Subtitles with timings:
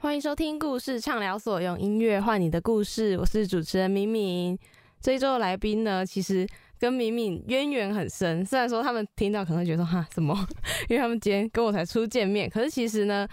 [0.00, 3.18] 欢迎收听故事畅聊所，用音乐换你的故事。
[3.18, 4.56] 我是主持人敏敏。
[5.00, 6.46] 这一周的来宾呢，其实
[6.78, 8.46] 跟敏敏渊源很深。
[8.46, 10.32] 虽然说他们听到可能会觉得哈什么，
[10.88, 13.26] 因为他们今天跟我才初见面，可是其实呢，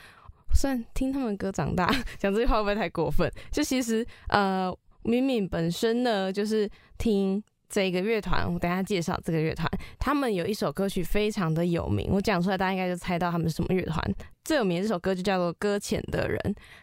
[0.56, 1.86] 算听他们歌长大，
[2.18, 3.32] 讲这句话会不会太过分？
[3.52, 7.44] 就其实呃，敏敏本身呢，就是听。
[7.68, 9.70] 这个乐团，我等下介绍这个乐团。
[9.98, 14.16] 他们有一首歌曲非常的有名，我讲出来大家应该就猜到他们是什么乐团。
[14.46, 16.40] 最有名的这首歌就叫做《搁浅的人》。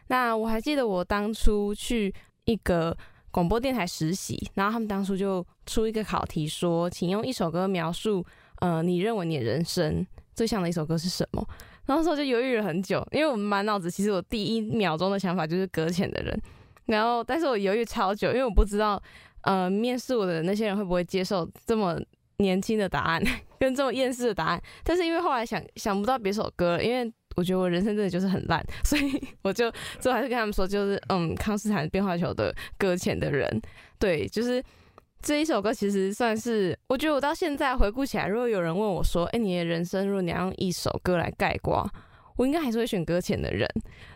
[0.08, 2.94] 那我还记得我当初去一个
[3.30, 8.22] 广播电台实习，然后他们当初就出一个考题，说请用一首歌描述，
[8.58, 11.42] 呃，你认为你的人生最像的一首歌是什么？
[11.86, 16.38] 然后时候就犹豫了很久，因为我满脑子其实我第一秒钟的想法就是《搁浅的人》，
[16.86, 19.02] 然后但是我犹豫超久，因为我不知道。
[19.44, 22.00] 呃，面试我的那些人会不会接受这么
[22.36, 23.20] 年轻的答案，
[23.58, 24.62] 跟这么厌世的答案？
[24.84, 33.60] 但是因为后来想想不到别首歌，因为我觉得我人生真的就是很烂，所以我就最后还是跟他们说，就是嗯，康斯坦变化球的搁浅的人，
[33.98, 34.62] 对，就是
[35.20, 41.88] 这一首歌其实算是，我觉得我到现在回顾起来，如果有人问我说，哎，你的人生如果你要用一首歌来概括，
[42.36, 43.68] 我应该还是会选搁浅的人。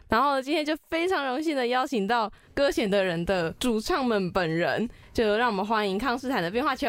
[0.09, 6.89] 然后今天就非常荣幸的邀请到搁浅的人的主唱们本人，就让我们欢迎康斯坦的变化球。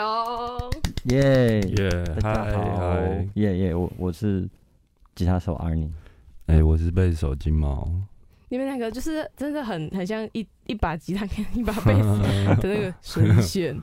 [1.06, 1.90] 耶耶，
[2.22, 2.96] 大家好，
[3.34, 4.48] 耶耶，我我是
[5.16, 5.90] 吉他手 Arnie，
[6.48, 7.90] 哎，我是贝斯手金毛。
[8.50, 12.20] 你们两个就是真的很很像一一把吉他跟一把贝斯
[12.62, 13.76] 的那个声线。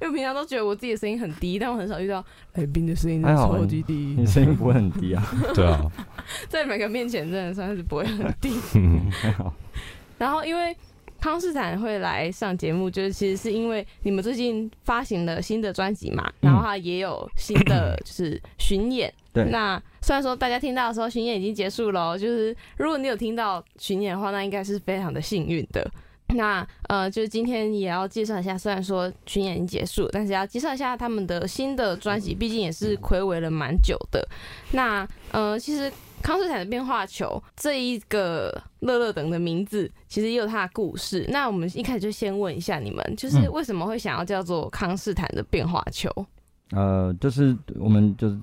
[0.00, 4.16] 因为平常都觉得我自己的声音很低，但我很少遇到来宾的声音超级低。
[4.18, 5.22] 你声音不会很低啊？
[5.54, 5.80] 对啊，
[6.48, 8.50] 在每个面前真的算是不会很低。
[9.12, 9.54] 还好。
[10.18, 10.76] 然后因为
[11.20, 19.12] 康斯坦会来上节目，就是其实是因为你们最近发行了新的专辑嘛，然后他也有新的就是巡演。
[19.32, 19.44] 对。
[19.50, 25.88] 那虽然说大家听到的时候巡演已经结束了，就是如果你有听到巡演的话，那应该是非常的幸运的。
[26.34, 34.24] 那呃，就是今天也要介绍一下，虽然说巡演已经结束，但是要介绍一下他们的新的专辑，毕竟也是暌违了蛮久的。
[34.70, 41.26] 那呃，其实康斯坦的变化球这一个乐乐等的名字，其实也有它的故事。
[41.30, 46.08] 那我们一开始就先问一下你们，就是为什么会想要叫做康斯坦的变化球？
[46.70, 48.38] 呃，就是我们就是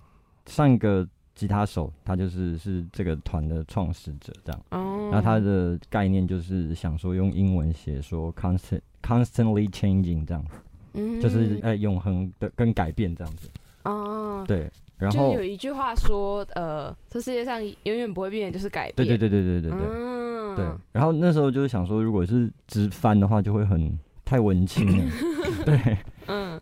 [0.48, 1.08] 上一个。
[1.38, 4.60] 吉他手，他就是是这个团的创始者，这样。
[4.72, 5.08] 哦。
[5.12, 10.56] 然后他的概念就是想说用英文写说 constant constantly changing 这样子，
[10.94, 13.48] 嗯，就是呃永恒的跟改变这样子。
[13.84, 14.44] 哦。
[14.48, 14.68] 对。
[14.98, 18.96] 然后有一句话说，呃，这世界上永远不会变的就是改变。
[18.96, 19.88] 对对对对对对对。
[19.92, 20.56] 嗯。
[20.56, 20.66] 对。
[20.92, 25.14] 然后那时候就是想说，如果是直翻的话，就会很太文青了。
[25.64, 25.98] 对。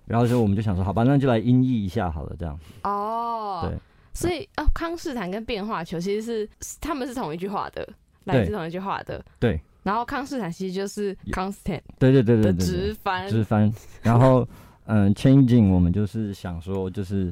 [0.06, 0.08] 嗯。
[0.08, 2.60] 然后就我们就想说，好吧，那就来音译一下好了，这样。
[2.84, 3.68] 哦。
[3.70, 3.78] 对。
[4.14, 7.88] 所以哦，康斯坦跟变化球其实是他们是同一句话的，
[8.24, 9.24] 来自同一句话的。
[9.40, 9.60] 对。
[9.84, 13.30] 然后康斯坦其实就是 constant，对对对对的直翻。
[13.30, 13.72] 直翻。
[14.02, 14.48] 然后
[14.86, 17.32] 嗯， changing 我们就是想说，就是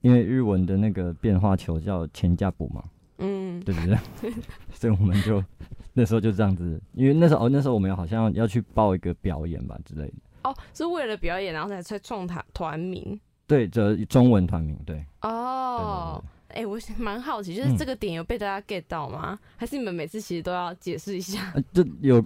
[0.00, 2.82] 因为日文的那个变化球叫前加补嘛，
[3.18, 4.32] 嗯，对不对？
[4.72, 5.44] 所以我们就
[5.92, 10.14] 那时候就这样子，因为那时候哦，那时候我们好像要去报一个表演吧之类的。
[10.42, 13.18] 哦，是为了表演，然后才才创团团名。
[13.46, 15.04] 对，这中文团名对。
[15.22, 19.38] 哦，哎，我蛮好奇，就是这个点有被大家 get 到吗？
[19.56, 21.52] 还是你们每次其实都要解释一下？
[21.72, 22.18] 这有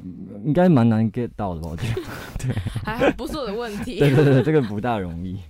[0.44, 1.70] 应该蛮难 get 到的吧？
[1.70, 2.02] 我觉得，
[2.38, 3.98] 对，还好不是我的问题。
[3.98, 5.40] 对对对，这个不大容易。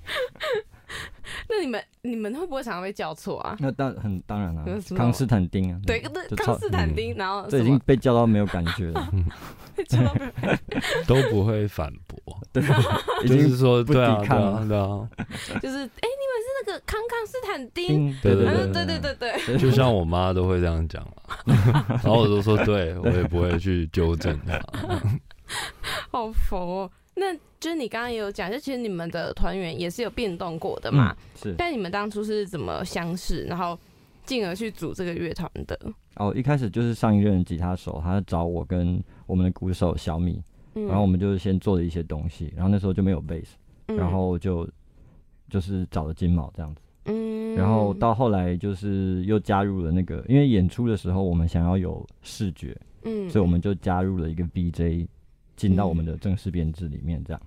[1.48, 3.56] 那你们你们会不会常常被叫错啊？
[3.58, 6.00] 那当很当然了，康斯坦丁啊，对，
[6.36, 9.12] 康斯坦丁，然后这已经被叫到没有感觉了，
[11.06, 12.18] 都不会反驳，
[12.52, 12.62] 对，
[13.26, 15.08] 就是说不抵抗了，
[15.60, 21.02] 就是哎，你们是那个康康斯坦丁，对对对对对对对，就像我妈都会这样讲
[21.46, 24.60] 嘛，然后我都说对，我也不会去纠正她，
[26.10, 26.90] 好佛哦。
[27.14, 31.54] 那就是你刚刚也有讲，就其实你们的团员也是有变动过的嘛，是。
[31.58, 33.78] 但你们当初是怎么相识，然后
[34.32, 35.78] 进而去组这个乐团的？
[36.16, 40.42] 哦，一开始就是上一任吉他手，他找我跟我们的鼓手小米，
[40.72, 43.58] 然后我们就先做了一些东西，然后那时候就没有贝斯，
[43.94, 44.66] 然后就
[45.50, 47.54] 就是找了金毛这样子，嗯。
[47.54, 55.06] 然后到后来就是又加入了那个，因为演出的时候我们想要有视觉，嗯，所以我们就加入了一个 BJ。
[55.54, 57.40] 进到我们的正式编制里面，这样。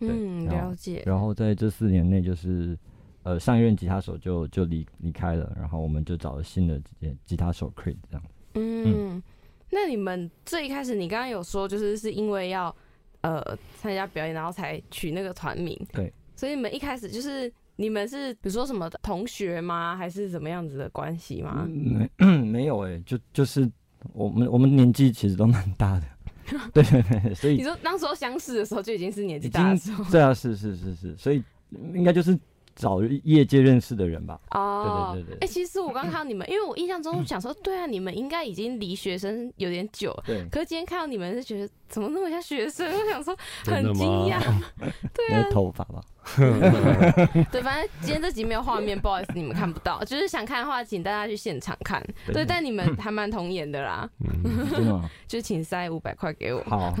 [0.00, 1.02] 嗯，了解。
[1.04, 2.78] 然后在这四年内，就是
[3.22, 8.22] 呃，上一任吉他手就就离离开了，然后我们就找了新的吉吉他手 Creed 这样。
[8.54, 9.22] 嗯，
[9.70, 12.74] 那你们最一开始，你刚刚有说，就是是因为要
[13.20, 13.42] 呃
[13.76, 15.78] 参加表演，然后才取那个团名。
[15.92, 16.12] 对。
[16.34, 19.94] 所以你们一开始就是你们是比如说什么同学吗？
[19.96, 21.68] 还是怎么样子的关系吗？
[21.68, 22.10] 没
[22.42, 23.70] 没有哎，就就是
[24.12, 26.06] 我们我们年纪其实都蛮大的，
[26.74, 31.40] 对对对，所以你说当时候相识的时候就已经是年纪大的时候，对啊，是是是是，所以
[31.94, 32.36] 应该就是
[32.74, 34.38] 找业界认识的人吧。
[34.50, 35.46] 哦，对对对对。
[35.46, 40.46] 哎，其实我刚看到你们，因为我印象中想说，对啊，你们应该已经离学生有点久了，对。
[40.50, 42.86] 可是今天看到你们是觉得怎么那么像学生？
[42.92, 44.40] 我想说很惊讶，
[45.14, 46.00] 对啊，头发吧。
[47.50, 50.02] 对，反正今天这集没有画面，不好意思，你们看不到。
[50.04, 52.02] 就是想看的话，请大家去现场看。
[52.32, 54.08] 对，但你们还蛮童颜的啦。
[54.70, 55.10] 真的吗？
[55.26, 56.62] 就请塞五百块给我。
[56.64, 56.94] 好。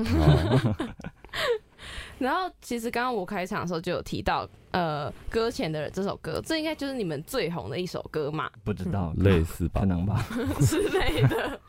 [2.22, 8.48] 然后，其实刚刚我开场的时候就有提到，呃，《搁浅的人》这首歌，这应该就是你们最红的一首歌嘛？
[8.62, 9.80] 不知道，类似吧？
[9.80, 10.24] 可能吧
[10.60, 11.60] 之类的。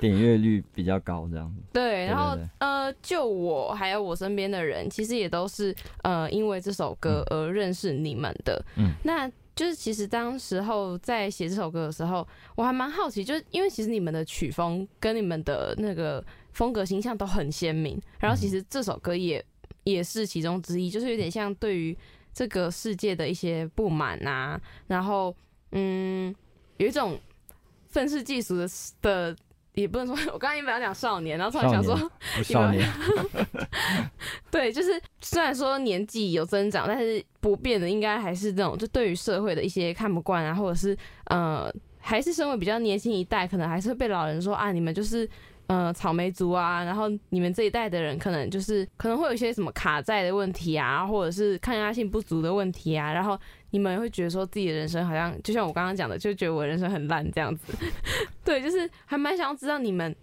[0.00, 1.62] 点阅率比较高，这样子。
[1.72, 8.62] 对，然后呃，就我还有我身边的人，其实也都是呃，因为这首歌而认识你们的。
[8.76, 9.26] 嗯，那
[9.56, 16.22] 就是其实当时候在写这首歌的时候，我还蛮好奇，就是因为其实你们的曲风跟你们的那个
[16.52, 19.42] 风格形象都很鲜明，然后其实这首歌也。
[19.84, 21.96] 也是其中之一，就是有点像对于
[22.32, 25.34] 这个世界的一些不满啊，然后
[25.72, 26.34] 嗯，
[26.76, 27.18] 有一种
[27.88, 28.68] 愤世嫉俗的
[29.02, 29.36] 的，
[29.74, 31.96] 也不能说，我刚刚原本要讲少年，然后突然想说
[32.42, 32.88] 少年，
[34.50, 45.28] 对，就是虽然说年纪有增长，但是不变的应该还是这种，就对于社会的一些看不惯啊，或者是呃，还是身为比较年轻一代，可能还是会被老人说啊，你们就是。
[45.72, 53.38] 呃，草莓族啊，然后你们这一代的人可能就是可能会有一些什么卡债的问题啊，或者是抗压性不足的问题啊，然后
[53.70, 57.72] 你们会觉得说自己的人生好像就像我刚刚讲的，就觉得我人生很烂这样子。
[58.44, 60.14] 对，就是还蛮想要知道你们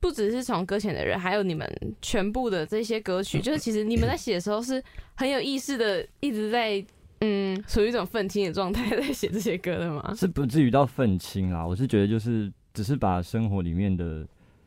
[0.00, 1.70] 不只是从搁浅的人，还有你们
[2.00, 4.82] 全部的这些歌曲，就是其实你们在写的时候是
[5.14, 6.82] 很有意识的，一直在
[7.20, 10.14] 嗯处于一种愤青的状态在写这些歌的吗？
[10.16, 14.26] 是不至于到愤青啦，我是觉得就是只是把生活里面的。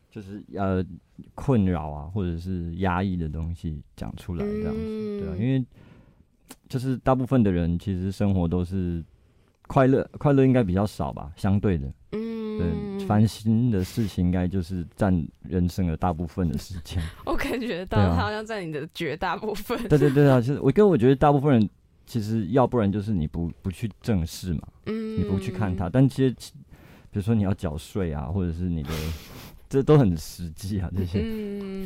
[0.09, 0.83] 就是呃
[1.35, 5.63] 困扰啊，或者是压抑的东西讲出来这样子，对啊，因为
[6.67, 9.03] 就是大部分的人其实生活都是
[9.67, 16.99] 快乐，快乐应该比较少吧，相对的，嗯，对，烦心的事情应该就是占人生的大部分的时间。
[17.27, 19.77] 我感觉到他好像占你的绝大部分。
[19.87, 21.69] 对对对啊，其实我跟我觉得大部分人
[22.07, 26.35] 其实要不然就是你不不去正视嘛，嗯，你不去看它，但其实
[27.11, 28.89] 比如说你要缴税啊，或者是你的。
[29.69, 31.21] 这都很实际啊，这些，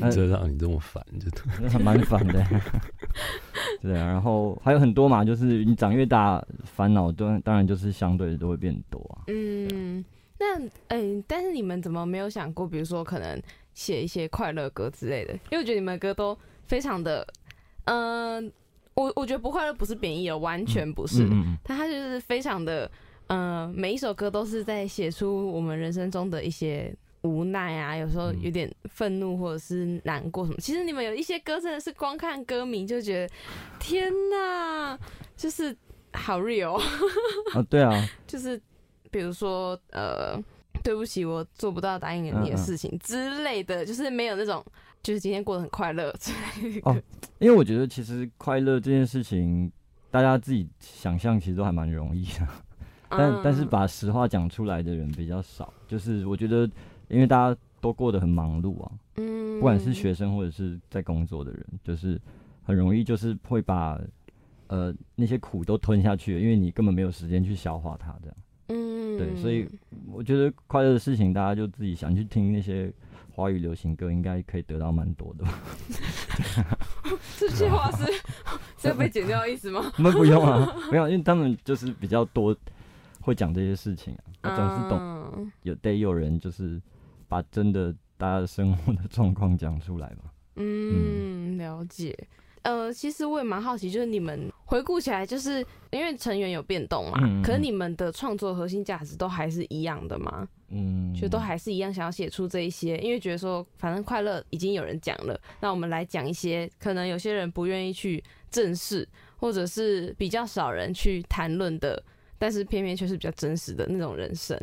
[0.10, 2.42] 这让你这么烦，就蛮烦的。
[3.84, 9.28] 对啊，然后还有很多嘛，就是你长越大，烦恼都当然就是相对的都会变多啊。
[9.28, 10.04] 嗯，
[10.40, 10.58] 那
[10.88, 13.38] 嗯，但是你们怎么没有想过，比如说可能
[13.74, 15.34] 写一些快乐歌之类的？
[15.34, 17.28] 因为我觉得你们的歌都非常的，
[17.84, 18.50] 嗯，
[18.94, 21.28] 我我觉得不快乐不是贬义哦，完全不是，
[21.62, 22.90] 但它就是非常的，
[23.28, 26.96] 嗯，每一首歌都是在写出我们人生中的一些。
[27.24, 30.58] 无奈啊，有时候有点愤怒或者是难过什么。
[30.60, 33.34] 其实你们有一些歌真的是光看歌名就觉得，
[33.80, 34.98] 天哪，
[35.38, 35.76] 就是
[36.12, 36.78] 好 real。
[37.54, 37.92] 啊，对啊，
[38.28, 38.62] 就是
[39.10, 40.38] 比如说呃，
[40.84, 44.64] 对不起，我做不到答应你的事情之类的，就是没有那种
[45.02, 46.14] 就是今天过得很快乐。
[46.84, 46.94] 哦，
[47.40, 49.72] 因为我觉得其实快乐这件事情，
[50.12, 52.48] 大家自己想象其实都还蛮容易的，
[53.08, 55.74] 但但是把实话讲出来的人比较少。
[55.88, 56.70] 就是我觉得。
[57.14, 62.20] 因为大家都过得很忙碌啊，嗯，不管是学生或者是在工作的人，就是
[62.64, 64.00] 很容易就是会把
[64.68, 68.36] 呃那些苦都吞下去，因为你根本没有时间去消化它，这样，
[68.70, 69.68] 嗯，对，所以
[70.12, 72.92] 我觉得快乐的事情，大家就自己想去听那些
[73.36, 75.46] 华语流行歌，应该可以得到蛮多的。
[77.38, 78.06] 这句话是
[78.78, 79.92] 是要被剪掉的意思吗？
[79.98, 82.56] 我们不用啊，没有，因为他们就是比较多
[83.22, 86.82] 会讲这些事情啊，总是懂，有得有人就是。
[87.34, 90.32] 把真的大家的生活的状况讲出来吧。
[90.56, 92.16] 嗯，了解。
[92.62, 100.48] 呃，其实我也蛮好奇，就是你们回顾起来，就是因为成员有变动嘛，可是你们的创作核心价值都还是一样的吗？
[100.70, 112.02] 嗯，就都还是一样，想要写出这一些，因为觉得说，反正快乐已经有人讲了，那我们来讲一些可能有些人不愿意去正视，或者是比较少人去谈论的，
[112.38, 114.56] 但是偏偏却是比较真实的那种人生。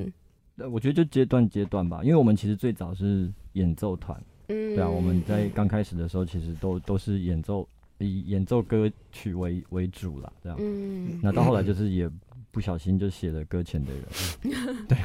[0.68, 7.66] 我觉得就阶段阶段吧，因为我们其实最早是演奏团，嗯，对啊，我们在刚开始的时候其实都都是演奏
[7.98, 12.10] 以演奏歌曲为为主啦，这样，嗯，那到后来就是也
[12.50, 14.04] 不小心就写了搁浅的人，
[14.88, 14.98] 对，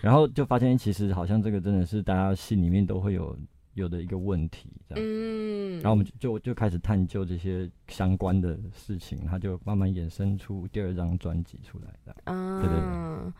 [0.00, 3.36] 然后就发现其实好像这个真的是大家心里面都会有
[3.74, 13.32] 有的一个问题，这样，嗯，然后我们就就开始探究这些相关的事情，它就慢慢衍生出第二张专辑出来，这样，对对对。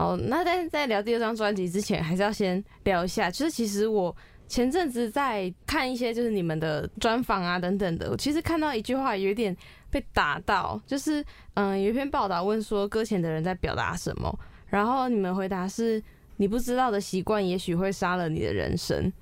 [0.00, 4.16] 好，那在在聊第二张专辑之前，还是要先聊一下，就是其实我
[4.48, 9.54] 前阵子在看一些就是你们的专访啊等等的，我其实看到一句话有点
[9.90, 14.38] 被打到，就是嗯有一篇报道问说搁浅的人在表达什么，
[14.68, 16.02] 然后你们回答是
[16.38, 19.12] 你不知道的习惯也许会杀了你的人生，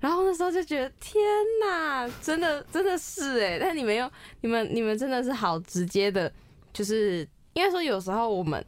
[0.00, 1.24] 然后那时候就觉得天
[1.64, 4.06] 哪，真的真的是哎，但你们又
[4.42, 6.30] 你们你们真的是好直接的，
[6.74, 8.62] 就是应该说有时候我们。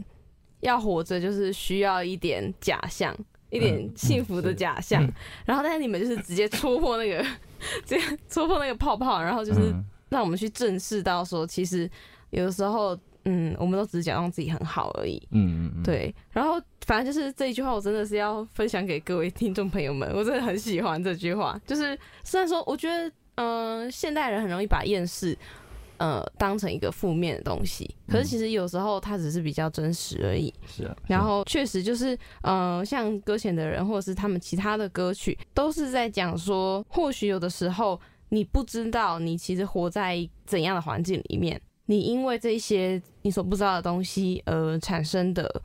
[0.60, 3.16] 要活着就是需要一点假象，
[3.50, 5.02] 一点幸福的假象。
[5.44, 7.22] 然后，但是你们就是直接戳破那个，
[7.86, 9.72] 直接戳破那个泡泡，然后就是
[10.08, 11.90] 让我们去正视到说，其实
[12.30, 15.22] 有的时候，嗯，我们都只是假装自己很好而已。
[15.30, 15.82] 嗯嗯嗯。
[15.82, 16.14] 对。
[16.30, 20.10] 然后，反正就是这一句话，我真的是要分享给各位听众朋友们。
[20.14, 21.60] 我真的很喜欢这句话。
[21.66, 25.36] 就是虽然说，我觉得，嗯，现代人很容易把厌世。
[25.98, 30.52] 呃，当成一个负面的东西，可是其实有时候它只是比较真实而已。
[30.66, 45.62] 是啊，然后确实就是，呃，像搁浅的人，或者是他们其他的歌曲，都是在讲说，或许有的时候你不知道你其实活在怎样的环境里面，你因为这些你所不知道的东西而产生的，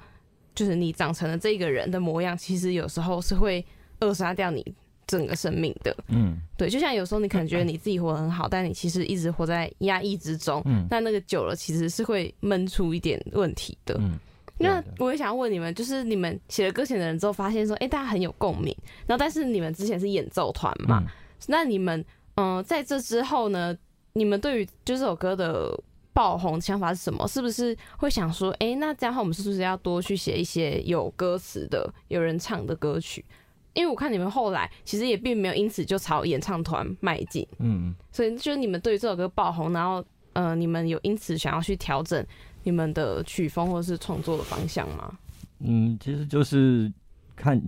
[0.55, 3.63] 就是你长成了这个人的模样，其实有时候是会
[3.99, 4.65] 扼杀掉你。
[5.05, 13.95] 整个生命的，嗯，对，就像有时候你可能觉得你自己活得很好，但你其实一直活在压抑之中，嗯，但那个久了其实是会闷出一点问题的。
[13.99, 14.17] 嗯，
[14.57, 21.03] 那我也想要问你们，就是你们写了歌前的人之后，发现说，哎，大家很有共鸣，然后但是你们之前是演奏团嘛，
[21.47, 22.03] 那你们，
[22.35, 23.75] 嗯，在这之后呢，
[24.13, 25.77] 你们对于就这首歌的
[26.13, 27.27] 爆红想法是什么？
[27.27, 33.25] 是不是会想说，哎，那这样的话，我们是不是要多去写一些有歌词的、有人唱的歌曲？
[33.73, 40.03] 因为我看你们后来其实也并没有因此就朝演唱团迈进，嗯，所以就是你们对于这首歌爆红，然后
[40.33, 42.23] 呃，你们有因此想要去调整
[42.63, 45.17] 你们的曲风或者是创作的方向吗？
[45.59, 46.91] 嗯，其实就是
[47.35, 47.59] 看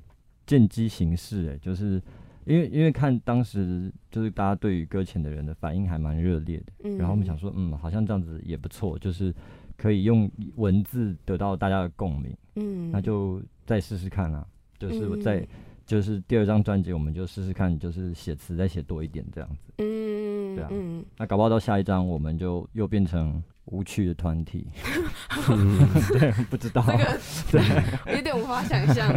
[0.46, 2.02] 见机行事，哎，就是
[2.46, 9.34] 因为因为看当时就是大家对于搁浅的人的反应还蛮热烈的，嗯，然后我们想说，嗯，好像这样子也不错，就是
[9.76, 14.46] 可以用文字得到大家的共鸣，嗯，那就再试试看啊，
[14.78, 15.48] 就是在。
[15.86, 19.74] 就是第二张专辑，我们就试试看，就是写词再写多一点这样子。
[19.78, 20.68] 嗯，对啊。
[20.72, 24.68] 嗯那搞不好到下一张，我们就又变成无趣的团体。
[26.18, 26.84] 对，不知道。
[26.88, 27.20] 这个
[28.06, 29.14] 对，有点无法想象。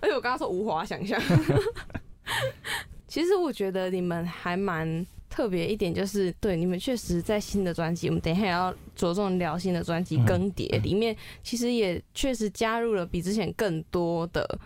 [0.00, 1.20] 而且我刚刚说无法想象。
[3.06, 14.58] 其实我觉得你们还蛮特别一点，就是对你们确实在新的专辑，我们等一下要着重聊新的专辑《更迭》里面，其实也确实加入了比之前更多的。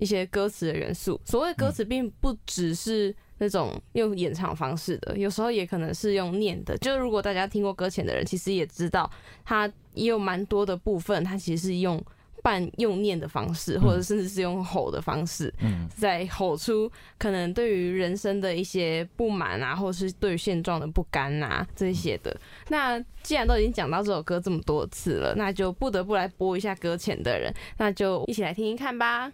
[0.00, 6.76] 一些歌词的元素，所谓歌词并不只是那种用演唱方式的，有时候也可能是用念的。
[6.78, 9.08] 就如果大家听过搁浅的人，其实也知道，
[9.44, 12.02] 它也有蛮多的部分，它其实是用
[12.42, 15.52] 半用念的方式，或者甚至是用吼的方式，
[15.94, 22.34] 在吼出可能对于人生的一些不满啊，或者是对于现状的不甘啊这些的。
[22.68, 29.30] 那既然都已经讲到这首歌这么多次了，那就不得不来播一下搁浅的人，那就一起来听听看吧。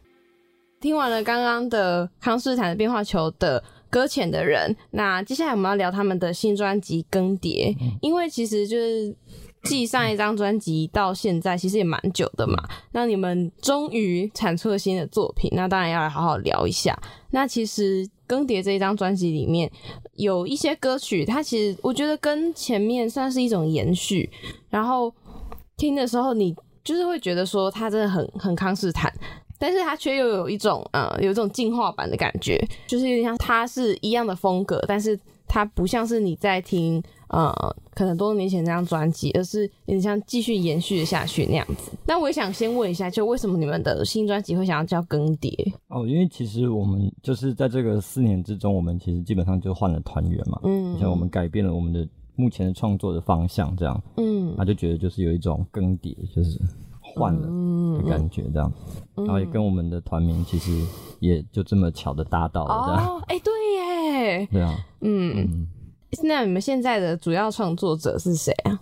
[0.86, 9.12] 听完了刚刚的康斯坦的变化球的搁浅的人，那接下来我们要聊他们的新专辑《更迭》，因为其实就是
[9.64, 12.56] 继上一张专辑到现在，其实也蛮久的嘛。
[12.92, 16.96] 那你们终于产出了新的作品，那当然要来好好聊一下。
[17.30, 19.68] 那其实《更迭》这一张专辑里面
[20.12, 24.30] 有一些歌曲，它其实我觉得跟前面算是一种延续，
[24.70, 25.12] 然后
[25.76, 29.12] 听的时候你就是会觉得说它真的很很康斯坦。
[29.58, 37.52] 但是它却又有一种呃，有一种进化版的感觉，就是有点像它是一样的风格，但是它不像是你在听呃，
[37.94, 41.90] 可能多年前那张专辑，而是有点像继续延续下去那样子。
[42.06, 45.50] 那我也想先问一下，就为什么你们的新专辑会想要叫更迭？
[45.88, 56.60] 哦，因为其实我们就是在这个四年之中，我们其实基本上就换了团员嘛，嗯，像我们改变了我们的目前的创作的方向，这样，嗯，他就觉得就是有一种更迭，就是。
[57.16, 58.72] 换了的感觉，这样，
[59.14, 60.70] 然后也跟我们的团名其实
[61.18, 63.22] 也就这么巧的搭到了，这样。
[63.28, 65.66] 哎，对耶，对啊，嗯，
[66.22, 68.80] 那你们现在的主要创作者是谁啊？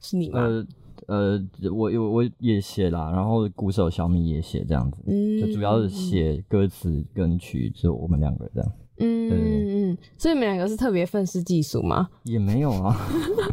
[0.00, 0.40] 是你吗？
[0.40, 0.66] 呃
[1.06, 1.40] 呃，
[1.72, 8.72] 我我我也写啦，然后鼓手小米也写，这样子，嗯，就主要是写歌词跟曲，就我们两个这样。
[8.98, 12.08] 嗯嗯嗯，所以你们两个是特别愤世嫉俗吗？
[12.24, 12.96] 也没有啊，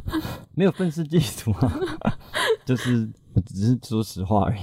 [0.55, 1.81] 没有愤世嫉俗啊，
[2.65, 3.09] 就是。
[3.47, 4.59] 只是说实话而已。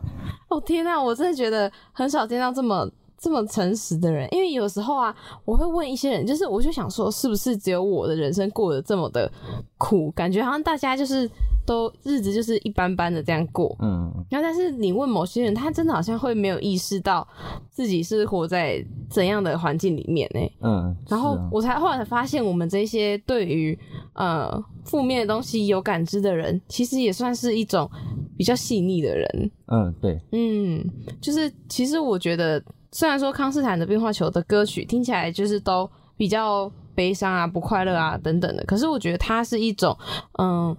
[0.50, 4.28] 哦天呐，我真的觉得很少见到这么这么诚实的人。
[4.30, 9.32] 因为有时候啊，我会问一些人，就是我就想说，是不是只有我的人生过得这么的
[9.78, 10.10] 苦？
[10.10, 11.26] 感觉好像大家就是
[11.70, 13.76] 都日子就是一般般的这样过。
[13.80, 17.26] 嗯，然后但是你问某些人，他真的好像会没有意识到
[17.70, 20.40] 自己是活在怎样的环境里面呢？
[20.62, 23.78] 嗯，然后我才后来才发现，我们这些对于
[24.14, 27.88] 呃负面的东西有感知的人，其实也算是一种
[28.36, 29.50] 比较细腻的人。
[29.68, 30.84] 嗯，对，嗯，
[31.20, 32.60] 就是其实我觉得，
[32.90, 39.96] 虽然说康斯坦的变化球的歌曲听起来就是都比较悲伤啊、不快乐啊等等的，可是我觉得它是一种
[40.38, 40.76] 嗯，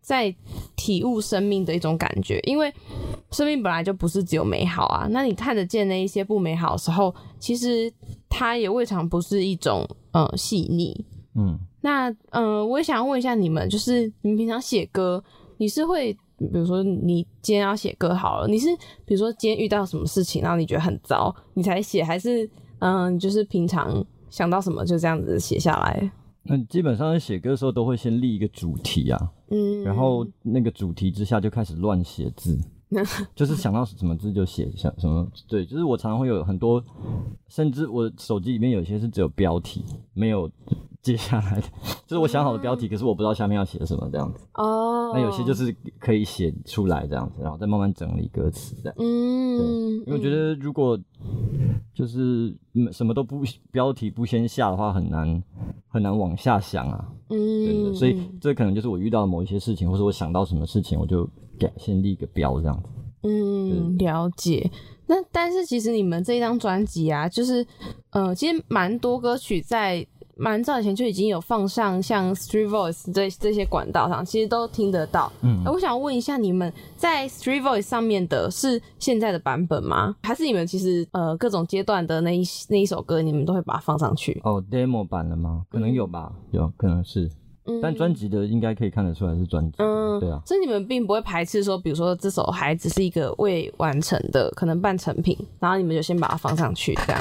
[0.00, 0.34] 在
[0.76, 2.72] 体悟生命的一种感觉，因为
[3.30, 5.06] 生命本来就不是只有美好啊。
[5.10, 7.92] 那你看得见那一些不美好的时候，其实
[8.28, 11.04] 它也未尝不是一种嗯细腻。
[11.34, 15.22] 嗯，那嗯、呃我也想问一下你们，就是你们平常写歌，
[15.58, 18.68] 你是会，比如说你今天要写歌好了，你是
[19.04, 22.48] 比如说今天遇到什么事情，然后你觉得很糟，你才写，还是
[22.80, 26.10] 嗯、你就是平常想到什么就这样子写下来？
[26.44, 32.58] 那基本上在写歌的时候都会先立一个主题啊，嗯，然后那个主题之下就开始乱写字，
[33.36, 35.30] 就是想到什么字就写想什么。
[35.46, 36.82] 对，就是我常常会有很多，
[37.48, 40.50] 甚至我手机里面有些是只有标题，没有
[41.08, 41.62] 接下来的，
[42.06, 44.46] 就是我想好的标题，可是我不知道下面要写什么这样子。
[44.52, 48.94] 哦，那有些就是可以写出来这样子，然后再慢慢整理歌词这样。
[48.98, 50.98] 嗯，因为我觉得如果
[51.94, 55.42] 就是嗯什么都不标题不先下的话，很难
[55.88, 57.08] 很难往下想啊。
[57.30, 61.26] 嗯，对对对，所以这可能就是我遇到某一些事情，或者我想到什么事情，我就
[61.58, 62.88] 给先立个标这样子。
[63.22, 64.70] 嗯，了解。
[65.06, 67.66] 那但是其实你们这一张专辑啊，就是
[68.10, 70.06] 呃，其实蛮多歌曲在
[70.38, 75.30] 蛮早以前就已经有放上像 Street Voice 这这些管道上，其实都听得到。
[75.42, 80.14] 嗯呃我想问一下，你们在 Street Voice 上面的是现在的版本吗？
[80.22, 84.40] 还是你们其实呃各种阶段的那一那一首歌，你们都会把它放上去？
[84.44, 85.64] 哦，demo 版了吗？
[85.70, 87.28] 可能有吧，有可能是，
[87.66, 89.76] 嗯但专辑的应该可以看得出来是专辑。
[89.78, 97.20] 嗯，对啊，所以你们并不会排斥说，比如说这首还只是一个未完成的，可能半成品，然后你们就先把它放上去，这样。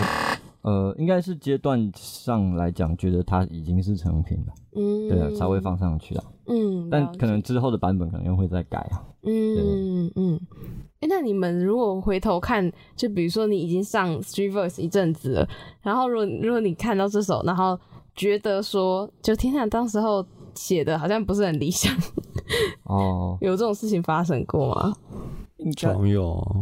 [0.68, 6.24] 呃，应该是阶段上来讲，觉得它已经是成品了，嗯，对啊，才会放上去啊。
[6.48, 9.02] 嗯，但可能之后的版本可能又会再改啊。
[9.24, 10.38] 嗯嗯。
[11.00, 15.50] 哎、那你们如果回头看，就比如说你已经上 Street Verse 一阵子了，
[15.82, 17.80] 然后如果如果你看到这首，然后
[18.14, 21.96] 觉得说，就天哪，当时候写的好像不是很理想，
[22.84, 24.94] 哦， 有这种事情发生过吗？
[25.60, 26.60] 应该常有啊，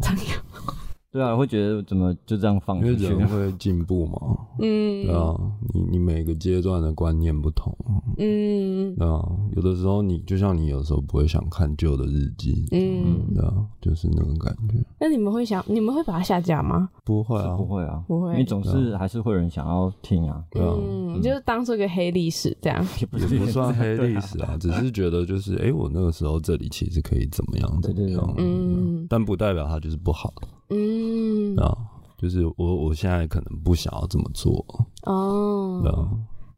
[1.16, 3.06] 对啊，会觉得怎么就这样放因为去？
[3.08, 4.20] 人会进步嘛。
[4.60, 5.34] 嗯，对啊，
[5.74, 7.74] 你你每个阶段的观念不同，
[8.18, 9.26] 嗯对啊，
[9.56, 13.34] 有的时候你就像你有时候不会想看旧的日记，嗯。
[13.34, 14.84] 对啊，就是那种感觉。
[15.00, 16.90] 那你们会想，你们会把它下架吗？
[17.06, 20.44] 不会啊不，会啊，不会因为总是还是会有人想要听啊。
[20.52, 22.86] 对啊，嗯，就是当做一个黑历史这样。
[23.00, 31.78] 也不也不算黑历史啊，只是觉得就是，哎、我那个时候这里其实可以怎么样对对对怎么样，嗯但不代表它就是不好的嗯，啊。
[32.18, 34.66] 就是我我现在可能不想要这么做，
[35.04, 36.10] 哦，啊，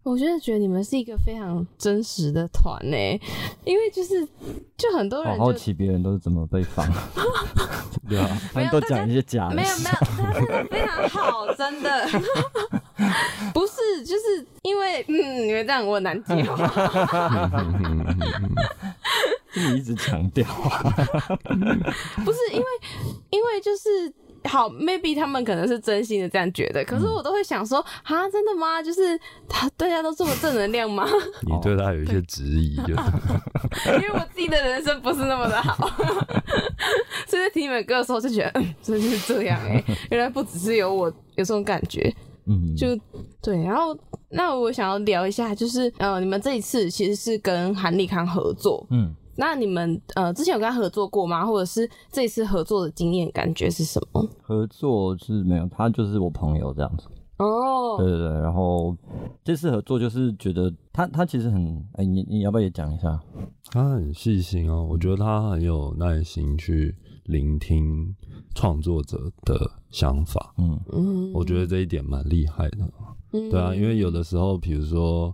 [0.03, 2.95] 我真的觉得你们是一个非常真实的团呢，
[3.65, 4.23] 因为就是
[4.77, 6.85] 就很多人好好奇别人都是怎么被放，
[8.07, 12.07] 对啊，他们都讲一些假的没有没有，他真的非常好，真的。
[13.53, 16.73] 不是就是因为嗯，你们这样我很难接话，是
[19.57, 20.93] 你一直强调啊。
[22.23, 22.65] 不是因为
[23.29, 24.13] 因为就是。
[24.43, 28.81] 好，maybe 他们可能是真心的这样觉得，可是我都会想说，啊，真的吗？
[28.81, 31.05] 就是他大家都这么正能量吗？
[31.41, 33.01] 你对他有一些质疑，就是
[33.97, 35.89] 因为我自己的人生不是那么的好，
[37.27, 42.15] 所以在听你们歌的时候就觉得，嗯，真的是这样哎、原来不只是有我有这种感觉，
[42.45, 42.95] 嗯，就
[43.41, 43.61] 对。
[43.63, 43.97] 然后，
[44.29, 51.45] 那我想要聊一下，就是呃，你们这一次其实是跟韩立康合作，嗯，那你们呃之前有跟他合作过吗？
[51.45, 54.27] 或者是这一次合作的经验感觉是什么？
[54.41, 57.07] 合作是没有，他就是我朋友这样子。
[57.37, 58.97] 哦对，对对，然后
[59.43, 63.21] 这次合作就是觉得他他其实很，哎，你你要不要也讲一下？
[63.69, 66.95] 他很细心哦，我觉得他很有耐心去
[67.25, 68.15] 聆听
[68.55, 72.77] 创作者的想法，嗯嗯我觉得这一点蛮厉害的。
[73.33, 75.31] 嗯对啊，因为有的时候，比如说，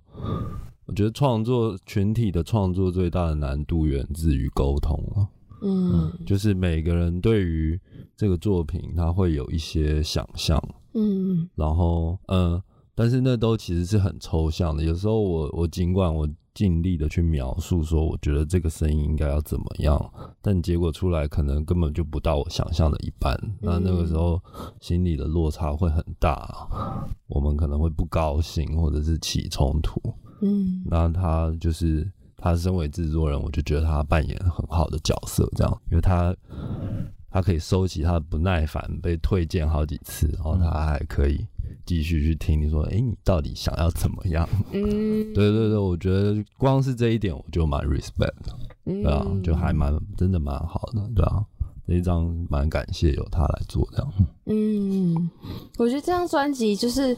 [0.86, 5.28] 我觉得创作群体的创作最大的难度源自于沟通啊，
[5.62, 7.80] 嗯就是每个人对于
[8.16, 10.62] 这个作品他会有一些想象，
[10.94, 12.64] 嗯然后嗯、呃
[12.96, 14.84] 但是那都其实是很抽象的。
[14.84, 23.36] 有时候我我尽管我尽力的去描述说，我觉得这个声音应该要怎么样，但结果出来可能根本就不到我想象的一半。
[23.60, 24.40] 那那个时候
[24.80, 26.68] 心里的落差会很大，
[27.26, 30.00] 我们可能会不高兴或者是起冲突。
[30.44, 30.84] 嗯。
[30.86, 36.36] 那他就是他身为制作人，我就觉得他扮演很好的角色，这样，因为他
[37.32, 41.46] 他可以收起他的不耐烦，被推荐好几次，然后他还可以
[41.86, 44.48] 继续去听你说，哎，你到底想要怎么样？
[44.72, 44.84] 嗯，
[45.34, 48.34] 对对对，我觉得光是这一点我就蛮 respect，
[48.84, 51.44] 对啊，就还蛮真的蛮好的，对啊。
[51.86, 54.14] 这一张蛮感谢有他来做这样。
[54.46, 55.30] 嗯，
[55.78, 57.16] 我觉得这张专辑就是，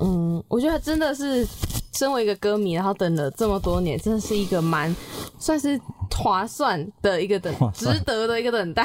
[0.00, 1.46] 嗯，我觉得真的是
[1.94, 4.94] 身为一个歌迷，然后等了这么多年，真的是一个蛮
[5.38, 8.82] 算是划算的一个等，值得的一个等待，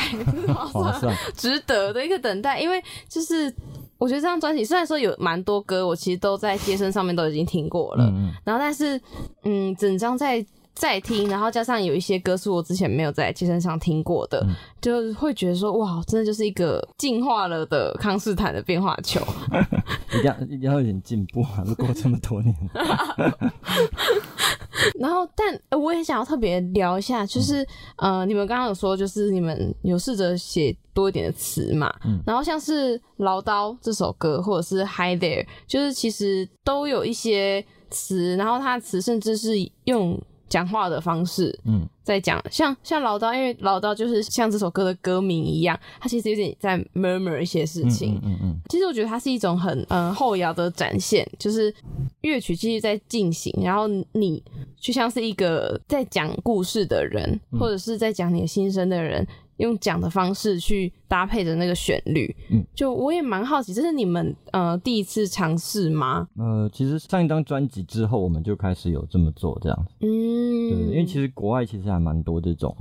[0.71, 2.59] 划算， 值得的一个等待。
[2.59, 3.51] 因为就是
[3.97, 8.05] 我觉得这张专辑虽然说有蛮多歌，我其实都在街声上面都已经听过了，
[8.43, 9.01] 然后但是
[9.43, 10.45] 嗯，整张在。
[10.75, 14.45] 再听，然后加上有一些歌是我之前没有在街身上听过的，
[14.81, 19.21] 就会觉得说哇，真的就是一个进化了的康斯坦的变化球，
[20.13, 21.63] 一定要一定要有点进步啊！
[21.77, 22.55] 过这么多年，
[24.99, 27.65] 然后但我也想要特别聊一下，就是
[27.97, 31.93] 呃，你们刚刚有说，就是你们有试着写多一点的词嘛？
[32.03, 39.53] 嗯，然后像是唠叨这首歌，或者是 Hi There，就是其实都有一些词，然后它的词甚至是
[39.85, 40.19] 用。
[40.53, 42.39] 讲话的方式，嗯，在讲。
[42.51, 51.73] 像像老刀，因为老刀就是像这首歌的歌名一样，他其实有点在 murmur 一些事情，嗯嗯，其实我觉得它是一种很嗯后摇的展现，就是
[52.21, 54.43] 乐曲继续在进行，然后你
[54.79, 59.27] 就像是一个在讲故事的人，或者是在讲你的心声的人。
[59.63, 66.27] 用讲的方式去搭配着那个旋律，嗯，就我也蛮好奇，这是你们呃第一次尝试吗？
[66.37, 72.75] 呃，其实上一张专辑之后，我们就开始有这么做这样子，嗯，对，因为其实国外其实还蛮多这种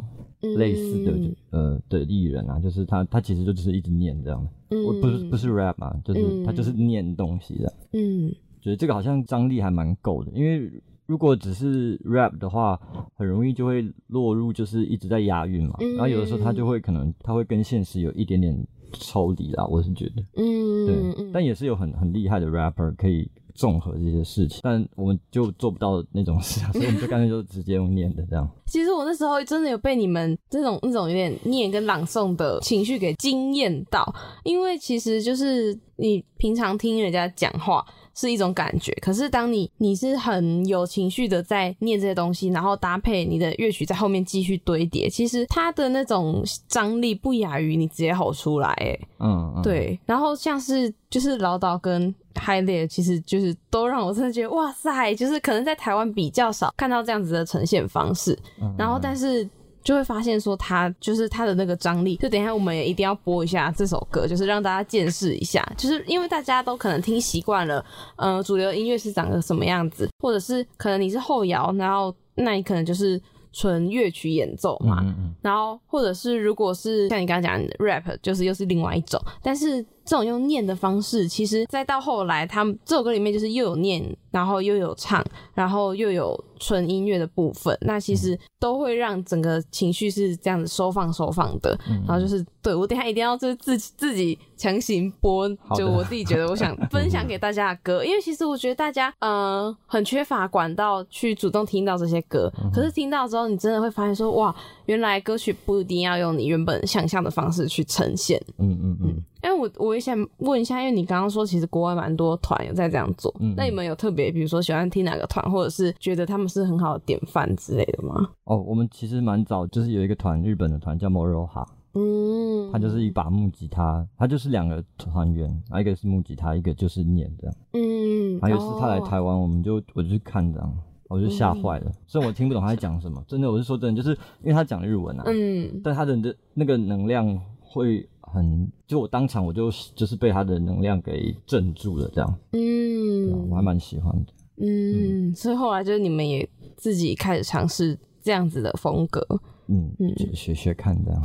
[0.57, 1.13] 类似的
[1.51, 10.71] 呃的艺人啊，就是他他其实就只是一直念这样的，嗯，不是不是 rap 嘛，就是他就是念东西的，嗯，觉得这个好像张力还蛮够的，因为。
[11.07, 12.81] 如果只是 rap 的话，
[13.15, 18.57] 很容易就会落入就是一直在押韵嘛，然后有的时候他就会可能他会跟现实有一点点
[18.93, 28.49] 抽离啦，我是觉得，嗯，对，但也是有很很厉害的 rapper 可以综合这些事情，但我们就做不到那种事，所以我们就干脆就直接用念的这样。
[28.67, 37.85] 其实我那时候真的有被你们这种那种有点念跟朗诵的情绪给惊艳到，因为其实就是你平常听人家讲话。
[38.15, 49.99] 是一种感觉，可是当你你是很有情绪的在念这些东西，然后搭配你的乐曲在后面继续堆叠，其实它的那种张力不亚于你直接吼出来，哎，嗯，对。
[50.05, 58.39] 然后像是就是唠叨跟嗨烈，其实就是都让我真的觉得哇塞，就是可能在台湾比较少看到这样子的呈现方式，
[58.77, 59.49] 然后但是。
[59.83, 67.85] 就会发现说他就是他的那个张力，就等一下我们也一定要播一下这首歌，就是让大家见识一下，就是因为大家都可能听习惯了，
[68.17, 73.21] 呃，主流音乐是长个什么样子，或者是可能你是后摇，然后那你可能就是
[73.53, 75.05] 纯乐曲演奏嘛，
[75.43, 84.17] 然后或者是如果是像你刚刚讲 rap，就是又是另外一种，但是这种用念的方式，其实再到后来，他们这首歌里面就是又有念。
[84.33, 91.79] 然后又有唱，然后又有纯音乐的部分，那其实都会让整个情绪是这样子收放收放的。
[92.09, 108.43] 然后就是对我等下一定要就是自己自己强行播，就我自己觉得我想分享给大家的歌，因为其实我觉得大家嗯很缺乏管道去主动听到这些歌，可是听到之后你真的会发现说哇，原来歌曲不一定要用你原本想象的方式去呈现。
[108.57, 109.23] 嗯嗯嗯。
[109.43, 118.31] 因为我我也想问一下，因为你刚刚说其实国外蛮多团有在这样做，那你们有特别比如说喜欢听哪个团，或者是觉得他们是很好的典范之类的吗？
[118.45, 130.73] 哦，我们其实蛮早就是有一个团，日本的团叫 Moroha，嗯，他就是一把木吉他，他就是两个团员，一个是木吉他，一个就是念这样，嗯，还有是他来台湾，我们就我就去看这样，
[131.09, 138.09] 我就吓坏了，虽然我听不懂他在讲什么，真的我是说真的，就是因为他讲日文啊，嗯，但他的的那个能量会。
[138.33, 149.25] 很，就我当场我就就是被他的能量给镇住了，这样，嗯，我还蛮喜欢的，嗯，所以后来就是你们也自己开始尝试这样子的风格，
[149.69, 151.23] 嗯嗯，学学看这样，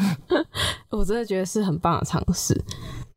[0.90, 2.60] 我真的觉得是很棒的尝试。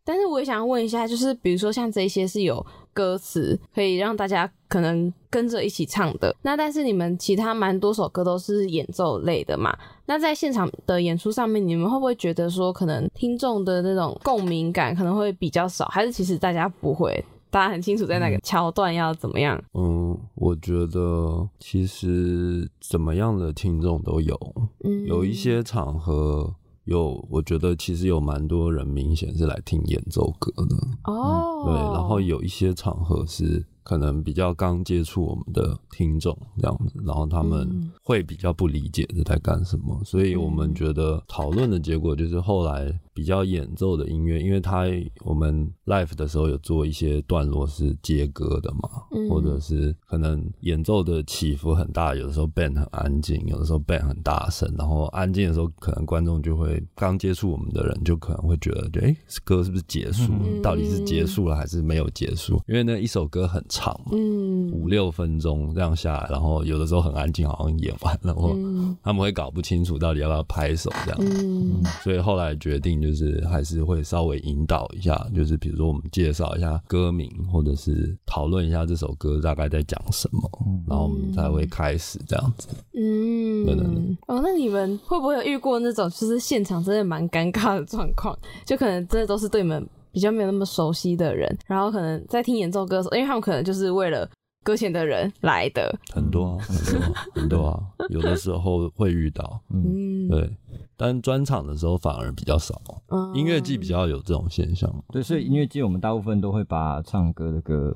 [0.06, 9.76] 但是我也想问一下，就是比如说像这些是有歌词可以让大家可能跟着一起唱的，那但是你们其他蛮多首歌都是演奏类的嘛？
[10.06, 15.86] 那在现场的演出上面，你们会不会觉得说可能听众的那种共鸣感可能会比较少？
[15.86, 19.62] 还是其实大家不会，大家很清楚在哪个桥段要怎么样？
[19.74, 24.38] 嗯，我觉得其实怎么样的听众都有，
[24.84, 26.56] 嗯，有一些场合。
[26.86, 31.64] 有，我觉得其实有蛮多人明显是来听演奏歌的哦。
[31.66, 44.86] 对，然后有一些场合是可能比较刚接触我们的听众这样子，然后他们会比较不理解这在干什么，所以我们觉得讨论的结果就是后来比较演奏的音乐，因为他
[45.24, 48.90] 我们 live 的时候有做一些段落是接歌的嘛，
[49.30, 60.32] 或者是可能演奏的起伏很大，有的时候 band 很安静，有的时候 band 很大声，然后安静的时候可能观众就会刚接触我们的人就可能会觉得，哎，歌是不是结束？
[60.62, 62.62] 到底是结束了还是没有结束？
[62.68, 63.62] 因为那一首歌很。
[63.74, 68.56] 长嘛，嗯，五六分钟这样下来，然后有的时候很安静，好像演完了，或
[69.02, 80.48] 他们会搞不清楚到底要不要拍手这样，嗯，所以后来决定就是还是会稍微引导一下，就是比如说我们介绍一下歌名，或者是讨论一下这首歌大概在讲什么，
[80.88, 84.18] 然后我们才会开始这样子，嗯，对对对。
[84.28, 88.38] 哦，那你们会不会有遇过那种就是现场真的蛮尴尬的状况？
[88.66, 89.84] 就可能真的都是对你们。
[90.14, 94.30] 比较没有那么熟悉的人，然后可能在听演奏歌的时候，因为他们可能就是为了
[94.64, 100.50] 搁浅的人来的，很多很多很多啊，有的时候会遇到，嗯，对，
[100.96, 107.94] 但专场的时候反而比较少，嗯音乐季比较有这种现象，对，所以音乐季我们大部分都会把唱歌的歌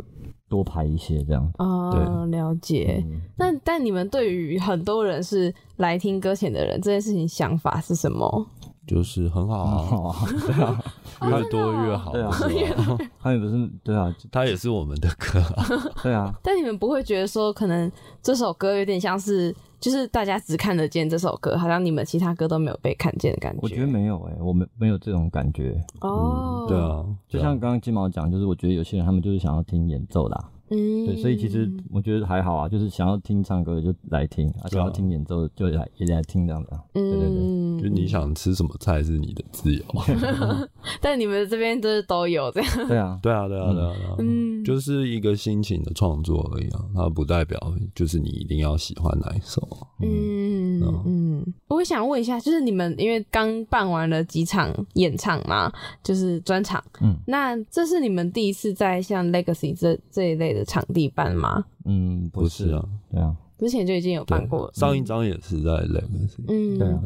[0.50, 3.06] 多排一些这样，哦，了解。
[3.38, 8.46] 那但你们对于很多人是来听搁浅的人这件事情想法是什么？
[8.88, 9.58] 就是很好
[10.08, 10.16] 啊，
[10.48, 10.84] 对啊，
[11.28, 12.32] 越多越好，对啊，
[13.20, 15.44] 他也不是，对啊，他也是我们的歌，
[16.02, 16.34] 对啊。
[16.42, 17.92] 但你们不会觉得说，可能
[18.24, 23.60] 这首歌有点像是，就是大家只看得见这首歌，好像你们其他歌都没有被看见的感觉。
[23.62, 25.84] 我觉得没有哎，我们没有这种感觉。
[26.00, 30.46] 哦，对啊，就像刚刚金毛讲，就是我觉得有些人他们就是想要听演奏的。
[30.70, 36.78] 嗯，对，所以其实我觉得还好啊，就是想要听唱歌就来听，啊，想要听演奏就来也来听这样的。
[36.94, 37.30] 对对对，
[37.82, 39.82] 就你想吃什么菜是你的自由。
[41.00, 42.88] 但你们这边就是都有这样。
[42.90, 47.58] 对啊，对啊，对啊，对啊，嗯，就是一个心情的创作而已啊，它不代表
[47.96, 49.66] 就是你一定要喜欢哪一首。
[50.02, 55.72] 嗯嗯，我想问一下，就是你们因为刚办完了几场演唱嘛，
[56.04, 60.58] 就是专场，嗯，那这是你们第一次在像 Legacy 这这一类的。
[60.58, 61.64] 的场地办吗？
[61.86, 62.72] 嗯，不是。
[62.72, 67.00] 啊，对啊，之前就已经有办过，上一张也是在 Legacy，，嗯，对啊。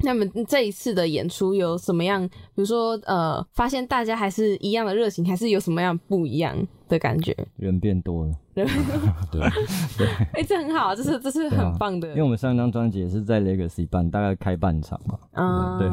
[0.04, 2.26] 那么这一次的演出有什么样？
[2.28, 6.56] 比如说，呃，发现大家还是一样的热情，还是有什么样不一样
[6.88, 7.36] 的感觉？
[7.56, 8.64] 人变多了， 对。
[9.32, 12.08] 对，哎，这很好，这是这是很棒的。
[12.10, 15.88] 因为我们上一张专辑也是在 Legacy 办，大概开半场嘛，啊，对，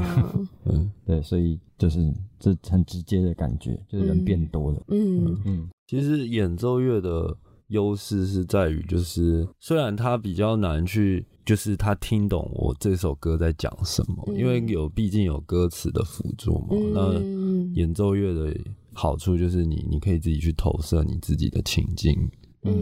[0.65, 5.37] 嗯，对，所以就是这很直接的感觉，就是人变多了，嗯。
[5.45, 5.69] 嗯。
[5.87, 7.33] 其实演奏乐的
[7.67, 16.75] 优势是在于，就是虽然它比较难去，就是他听懂我这首歌在讲什么，因为有毕竟有歌词的辅助嘛。
[16.93, 17.13] 那
[17.73, 18.53] 演奏乐的
[18.91, 22.13] 好处就是你你可以自己去投射你自己的情境，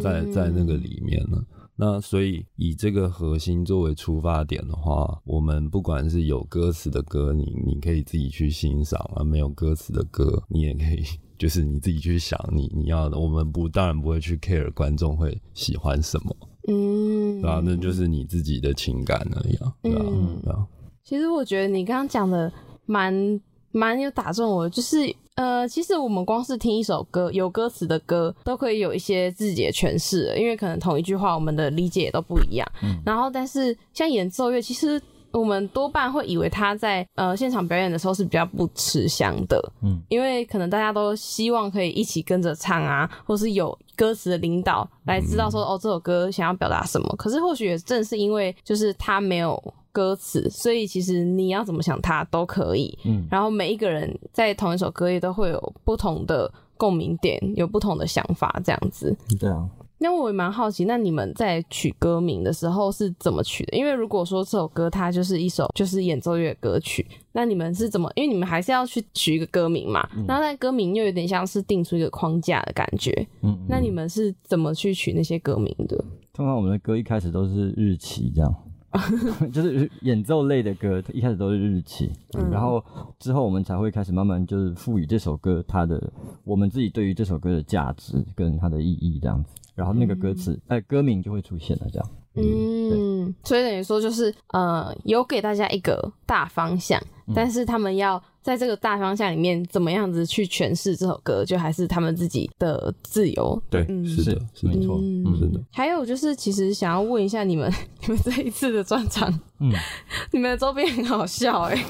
[0.01, 1.45] 在在那个里面呢。
[1.75, 11.03] 那所以以这个核心作为出发点的话，我们不管是有歌词的歌，你你可以自己去欣赏啊；没有歌词的歌，你也可以。
[11.37, 16.33] 就是你自己去想，你你要的，我们不当然不会去 care 观众会喜欢什么，
[16.67, 20.65] 嗯，对啊，那就是你自己的情感而已啊，对啊。
[21.03, 22.51] 其实我觉得你刚刚讲的
[22.85, 23.39] 蛮
[23.71, 32.67] 蛮有打中我，就是呃，其实我们光是听一首歌，有歌词的歌，都可以有一些自己的诠释，因为可能同一句话，我们的理解也都不一样。
[33.05, 35.01] 然后，但是像演奏乐，其实。
[35.39, 47.15] 我们多半会以为他在呃现场表演的时候是比较不吃香的，嗯，因为可能大家都希望可以一起跟着唱啊，或是有歌词的领导来知道说哦这首歌想要表达什么。
[47.17, 59.67] 可是或许也正是因为就是他没有歌词，所以其实你要怎么想他都可以，嗯，然后每一个人在同一首歌也都会有不同的共鸣点，有不同的想法，这样子，对啊。
[60.05, 63.75] 那我也蛮好奇，那你们在取歌名的时候是怎么取的？
[63.75, 68.07] 因为如果说这首歌它就是一首就是演奏乐歌曲，那你们是怎么？
[68.15, 70.07] 因为你们还是要去取一个歌名嘛。
[70.27, 73.27] 然后在歌名又有点像是定出一个框架的感觉。
[73.41, 73.57] 嗯。
[73.67, 75.97] 那你们是怎么去取那些歌名的？
[76.31, 78.55] 通常我们的歌一开始都是日期这样，
[79.51, 82.11] 就是演奏类的歌一开始都是日期，
[82.51, 82.83] 然后
[83.17, 86.13] 之后我们才会开始慢慢就是赋予这首歌它的
[86.43, 89.49] 我们自己对于这首歌的价值跟它的意义这样子。
[89.75, 92.09] 然后那个歌词，哎，歌名就会出现了，这样。
[92.37, 97.01] 嗯，所以等于说就是，呃，有给大家一个大方向，
[97.33, 103.61] 但是他们要在这个大方向里面怎么样子去诠释这首歌，就还是他们自己的自由。
[103.69, 104.99] 对，是的，是没错，
[105.39, 105.61] 是的。
[105.71, 107.71] 还有就是，其实想要问一下你们，
[108.05, 109.71] 你们这一次的专场，嗯，
[110.33, 111.85] 你们的周边很好笑，哎，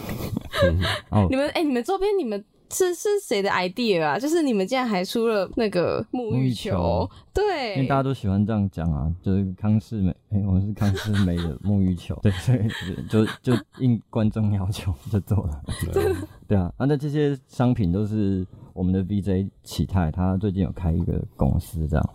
[1.28, 2.44] 你们，哎，你们周边，你们。
[2.76, 4.20] 是是谁的 idea 啊？
[4.20, 12.60] 就是你们竟然还出了那个沐浴球，对，因为大家都喜欢这样讲啊，就是康世美，哎，我们是康世美的沐浴球， 对，所以
[13.08, 15.64] 就就应观众要求就做了，
[16.50, 22.10] 对 啊，那这些商品都是我们的 VJ 启泰，他最近有开一个公司这样。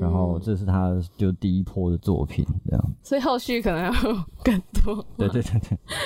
[0.00, 3.92] 然后这是他就第一波的作品，这样，所以后续可能要
[4.42, 5.04] 更多。
[5.16, 5.60] 对对对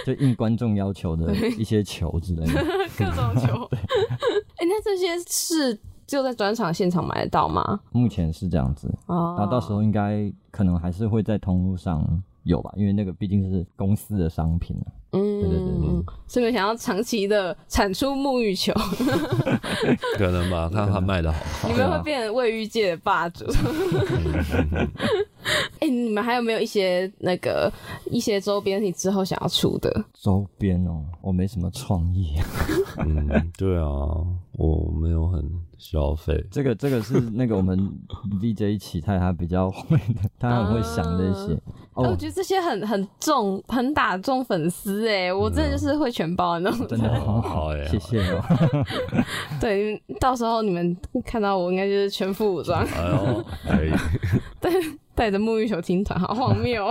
[0.05, 2.65] 对，就应观众要求的一些球之类的，
[2.99, 3.69] 各种球。
[4.57, 7.81] 哎，那这些是就在专场现场买得到吗？
[7.93, 12.23] 目前是这样子，哦，然后到时候应该可能还是会在通路上。
[12.47, 14.87] 有吧，因为那个毕竟是公司的商品啊。
[15.13, 16.05] 嗯，对对对对。
[16.29, 18.73] 是不是想要长期的产出沐浴球？
[20.17, 21.69] 可能吧，看他卖的好。
[21.69, 23.45] 你们会变成卫浴界的霸主。
[25.81, 27.73] 哎，你们还有没有一些那个
[28.11, 31.05] 一些周边你之后想要出的周边哦？
[31.21, 32.35] 我没什么创意。
[32.99, 33.87] 嗯，对啊，
[34.57, 35.43] 我没有很
[35.79, 36.45] 消费。
[36.51, 37.79] 这个这个是那个我们
[38.41, 41.55] VJ 启泰他比较会的，他很会想这些。
[41.95, 46.87] 哦，我觉得这些很很重，很打中粉丝哎，我真的就是会全包的那种。
[46.89, 48.43] 真的好好哎，谢谢哦。
[49.61, 52.85] 对，到时候你们看到我应该就是全副武装。
[52.85, 53.91] 哎呦，可以。
[54.61, 54.73] 对。
[55.17, 56.87] 带着沐浴球听团，好荒谬！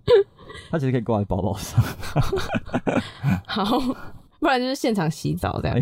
[0.70, 1.82] 他其实可以挂在包包上，
[3.46, 3.78] 好，
[4.40, 5.78] 不然就是现场洗澡这样。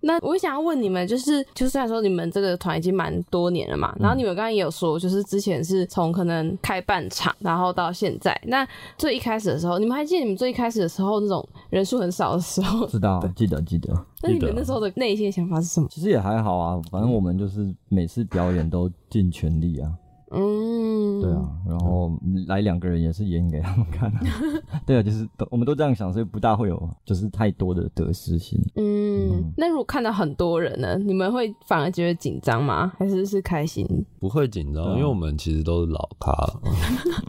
[0.00, 8.66] 那我想要问你们，就是就虽然说你们这个团已经蛮多年了嘛，然后你们刚刚也有说，就是之前是从可能开半场，然后到现在，那
[8.98, 12.86] 最一开始的时候，你们还记得你们最一开始的时候那种人数很少的时候？
[12.88, 13.92] 知道，记得记得。
[14.22, 15.88] 那你们那时候的内心想法是什么？
[15.90, 19.90] 其实也还好啊，反正我们就是每次表演都尽全力啊。
[20.34, 22.10] 嗯，对啊，然后
[22.46, 24.12] 来两个人也是演给他们看，
[24.84, 28.58] 对啊，就是都我们都这样想，所以不大会有就是太多的得失心。
[28.76, 32.92] 嗯，那如果看到很多人呢，你们会反而觉得紧张吗？
[32.98, 33.86] 还是是开心？
[34.18, 36.60] 不会紧张，因为我们其实都是老咖了，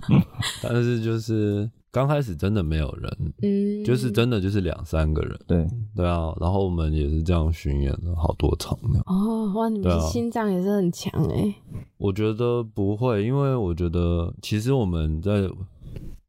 [0.63, 1.69] 但是就是。
[1.95, 5.65] 刚开始真的没有人，嗯，就是真的就是两三个人，对。
[5.95, 8.99] 对啊，然后我们也是这样巡演了好多场呢。
[9.05, 11.55] 哦，哇，你们心脏也是很强哎。
[11.95, 15.49] 我觉得不会，因为我觉得其实我们在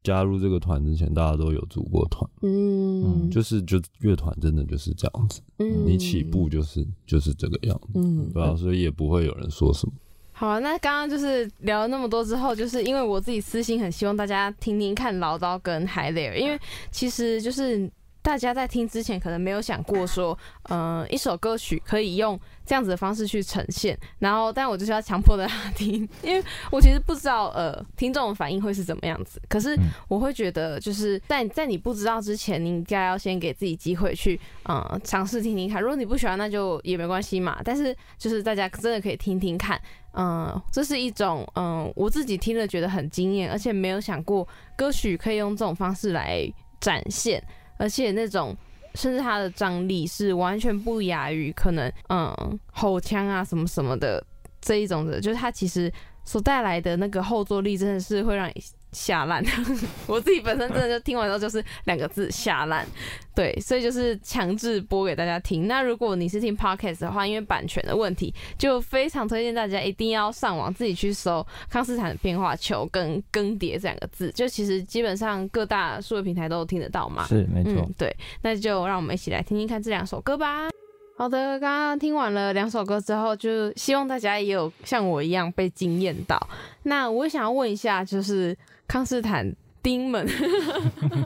[0.05, 9.93] 加入这个团之前，大家都有组过团，嗯，就是就乐团真的就是这样子，嗯，你起步就是就是这个样子，嗯，对啊，所以也不会有人说什么。
[10.39, 22.39] 好啊，那刚刚就是聊了那么多之后，就是因为我自己私心很希望大家听听看唠叨跟海雷尔，因为其实就是大家在听之前可能没有想过说，嗯，一首歌曲可以用。
[22.67, 29.41] 这样子的方式去呈现，然后，但我就是要强迫大家听，因为我其实不知道，呃，听众的反应会是怎么样子。
[29.49, 35.81] 可是我会觉得，就是在在你不知道之前，你应该要先给自己机会去，嗯，尝试听听看。
[35.81, 37.61] 如果你不喜欢，那就也没关系嘛。
[37.65, 39.81] 但是就是大家真的可以听听看，
[40.17, 47.43] 嗯，这是一种，嗯，我自己听了觉得很惊艳，而且没有想过歌曲可以用这种方式来展现，
[47.79, 48.57] 而且那种。
[48.95, 54.25] 甚至它的张力是完全不亚于可能，嗯，吼腔啊什么什么的
[54.59, 55.93] 这一种的，就是它其实
[56.25, 58.51] 所带来的那个后坐力，真的是会让。
[58.97, 59.45] 下烂，
[60.09, 62.87] 我自己本身真的就听完之后就是两个字下烂，
[63.35, 65.69] 对，所以就是强制播给大家听。
[65.69, 77.27] 那如果你是听 podcast 的话，因为版权的问题，就非常推荐大家一定要上网自己去搜康斯坦的变化球跟更迭这两个字，就其实基本上各大数位平台都听得到嘛。
[77.27, 77.87] 是，没错。
[77.99, 80.71] 对，那就让我们一起来听听看这两首歌吧。
[81.17, 86.39] 好的，刚刚听完了两首歌之后，就希望大家也有像我一样被惊艳到。
[86.83, 88.57] 那我想要问一下，就是。
[88.89, 89.45] 康斯坦
[89.83, 90.25] 丁们，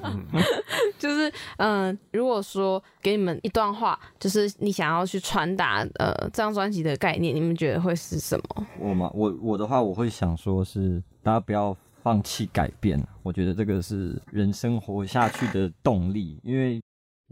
[0.99, 8.67] 就是嗯，如果说给你们一段话，就是你想要去传达呃这张专辑的概念，你们觉得会是什么？
[8.79, 16.81] 我嘛，我我的话，我会想说是大家不要放弃改变，我觉得这个是人生活下去的动力，因为。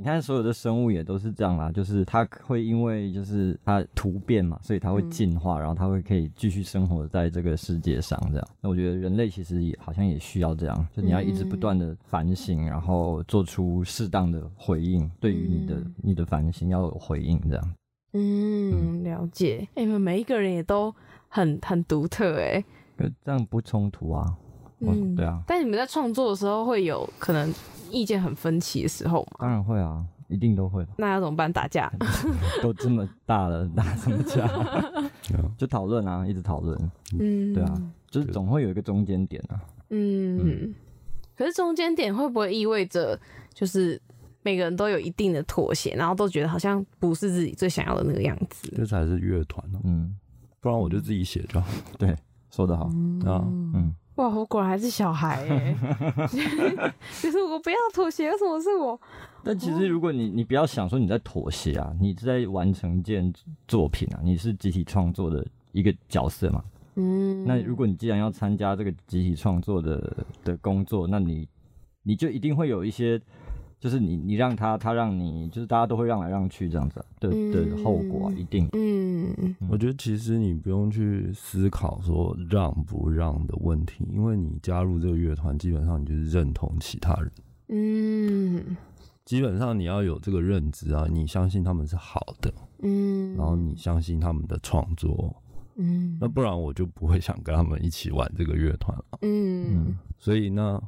[0.01, 8.49] 你看，所有的生物也都是这样啦，就是它会因为就是它突变嘛，所以它会进化，然后它会可以继续生活在这个世界上这样。
[8.61, 17.75] 那我觉得人类其实也好像也需要这样，就你要一直不断的反省，然后做出适当的回应，对于你的你的反省要有回应这样。
[18.13, 19.67] 嗯，了解。
[19.75, 20.95] 哎，你们每一个人也都
[21.29, 22.65] 很很独特哎，
[23.25, 24.25] 这样不冲突啊？
[24.79, 25.43] 嗯，对啊。
[25.45, 27.53] 但你们在创作的时候会有可能。
[27.91, 30.87] 意见很分歧的时候嘛，当然会啊，一定都会。
[30.97, 31.53] 那要怎么办？
[31.53, 31.93] 打架？
[32.63, 34.47] 都这么大了，打什么架？
[35.57, 36.79] 就讨论啊，一直讨论。
[37.19, 37.75] 嗯，对啊，
[38.11, 39.61] 就是总会有一个中间点啊。
[39.91, 40.75] 嗯，
[41.37, 43.19] 可是中间点会不会意味着，
[43.53, 44.01] 就是
[44.43, 48.73] 每个人都有一定的妥协，然后都觉得好像不是自己最想要的那个样子。
[48.77, 49.81] 这才是乐团呢。
[49.85, 50.15] 嗯，
[50.61, 51.67] 不然我就自己写就好。
[51.99, 52.15] 对，
[52.51, 53.45] 说得好啊。
[53.75, 55.75] 嗯，哇，我果然还是小孩哎。
[57.23, 59.01] 就是我不要妥协，为什么是我？
[59.43, 63.33] 但其实如果你你不要想说你在妥协啊，你在完成一件
[63.67, 66.63] 作品啊，你是集体创作的一个角色嘛。
[66.97, 67.45] 嗯。
[67.45, 71.49] 那如果你既然要参加这个集体创作的的工作，那你
[72.03, 73.21] 你就一定会有一些。
[73.81, 78.69] 就是你，你让他，他让你，就是大家都会让来让去这样子的的后果，一定。
[78.73, 87.31] 嗯，我觉得其实你不用去思考说让不让的问题，因为你加入这个乐团，基本上你就是认同其他人。
[87.69, 88.77] 嗯，
[89.25, 92.53] 基本上你要有这个认知啊，你相信他们是好的，
[92.83, 95.37] 嗯，然后你相信他们的创作，
[95.77, 99.05] 嗯，那不然我就不会想跟他们一起玩这个乐团了。
[99.23, 100.83] 嗯，所以呢。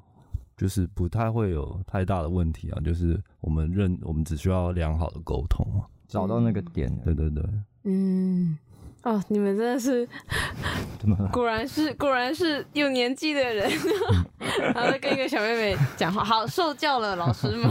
[0.60, 6.94] 就是不太会有太大的问题啊，就是我们认我们只需要良好的沟通啊，找到那个点。
[7.02, 7.42] 对对对，
[7.84, 8.58] 嗯，
[9.02, 10.06] 哦，你们真的是，
[11.32, 13.70] 果然是果然是有年纪的人，
[14.74, 17.70] 然后跟一个小妹妹讲话，好受教了，老师们。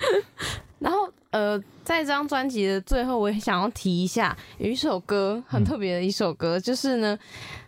[0.78, 7.18] 然后呃，在这张专辑的最后，我也想要提一下，有一首歌很特别的一首歌，就是呢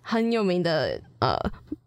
[0.03, 1.37] 很有名的呃。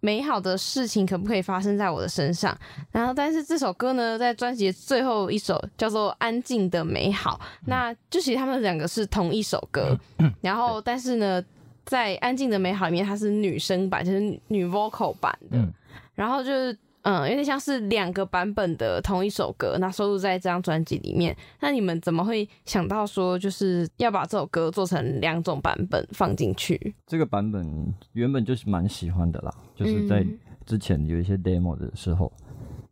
[0.06, 2.54] 美好的事情可不可以发生在我的身上？
[2.92, 9.98] 然后，但是这首歌呢，在专辑最后一首叫做《安静的美好》，那就其实他们两个是同一首歌。
[10.42, 11.42] 然后，但是呢，
[11.86, 15.58] 在《安静的美好》里面，它是女生版，就是女 vocal 版的。
[16.14, 16.78] 然后就是。
[17.04, 21.36] 嗯，有点像是两个版本的同一首歌，那收录在这张专辑里面。
[21.60, 26.96] 那你们怎么会想到说，就是要把这首歌做成两种版本放进去？
[27.06, 30.26] 这个版本原本就是蛮喜欢的啦，就是在
[30.66, 32.32] 之前有一些 demo 的时候，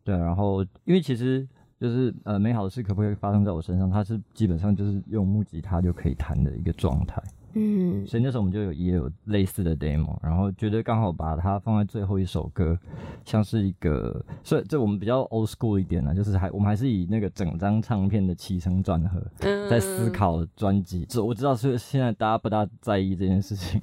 [0.04, 0.14] 对。
[0.14, 1.48] 然后因为其实
[1.80, 3.90] 就是呃，美好的事可不可以发生在我身上？
[3.90, 7.22] 它是基本上就是用木吉他就可以弹的一个状态。
[7.54, 12.78] 嗯，所以那时候我们就有也有类似的 demo，然后觉得刚好把它放在最后一首歌，
[13.24, 19.20] 像是一个，所以这我们比较 old school 一点呢，就是还我们还是以那个整张唱片的起承转合
[19.68, 21.04] 在思考专辑。
[21.08, 23.80] 这我知道是现在大家不大在意这件事情，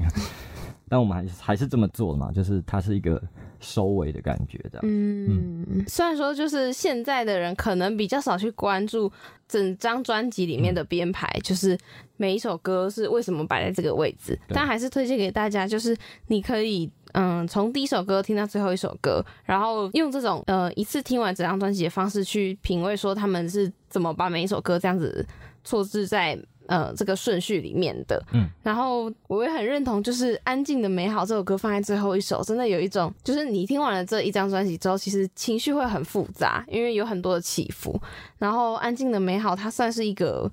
[0.89, 3.21] 但我们还是还是这么做嘛，就是它是一个。
[3.61, 4.79] 收尾的感觉，这样。
[4.83, 9.11] 嗯，虽然说就是现在的人可能比较少去关注
[9.49, 11.77] 整张专辑里面的编排，就是
[12.15, 15.93] 每一首歌是为什么摆在这个位置，但还是推荐给大家，就是
[16.27, 25.27] 你可以嗯从第一首歌听到最后一首歌，然后用这种呃一次听完整张专辑的方式去品味，说他们是怎么把每一首歌这样子
[25.65, 26.39] 错置在。
[26.69, 37.99] 呃，这个顺序里面的，嗯，然后我也很认同，就是《安静的美好》这首歌放在最后一首，真的有一种，就是你听完了这一张专辑之后，其实情绪会很复杂，因为有很多的起伏。
[38.37, 40.49] 然后《安静的美好》它算是一个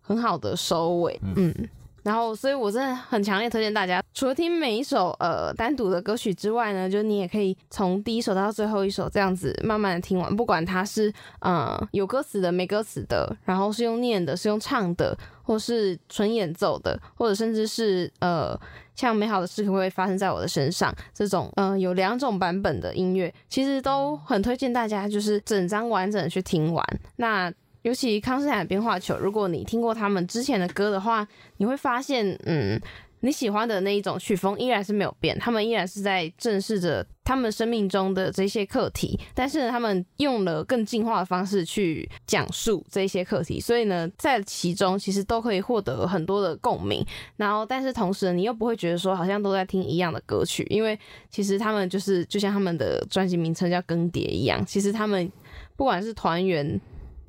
[0.00, 1.54] 很好的收尾，嗯。
[2.02, 18.58] 然后，所以我真的很强烈推荐大家，除了听每一首呃单独的歌曲之外呢，就你也可以从第一首到最后一首这样子慢慢的听完，不管它是呃有歌词的、没歌词的，然后是用念的、是用唱的，或是纯演奏的，或者甚至是呃
[18.94, 26.84] 像美好的事可会发生在我的身上这种，嗯，有两种版本的音乐，其实都很推荐大家，就是整张完整的去听完。
[27.16, 31.26] 那尤其康斯坦变化球，如果你听过他们之前的歌的话，
[31.56, 32.80] 你会发现，嗯，
[33.20, 47.02] 你喜欢的那一种曲风依然是没有变，他们依然是在正视着他们生命中的这些课题，但是，他们用了更进化的方式去讲述这些课题，所以呢，在其中其实都可以获得很多的共鸣。
[47.36, 50.98] 然后，但是同时你又不会觉得说好像都在听一样的歌曲，因为
[51.30, 55.30] 其实他们就是就像他们的专辑名称叫更迭一样，其实他们
[55.76, 56.78] 不管是团员。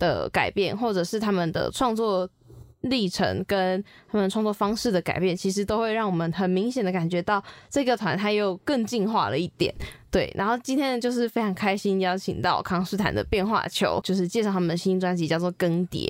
[0.01, 2.27] 的改变，或者是他们的创作
[2.81, 9.73] 历程跟他们创作方式的改变，其实都会让我们很明显的感觉到这个团它又更进化了一点。
[10.09, 16.05] 对，然后今天就是非常开心邀请到康斯坦的变化球，就是介绍他们的新专辑叫做《更迭》。